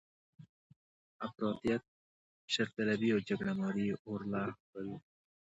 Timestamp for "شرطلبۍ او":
2.53-3.19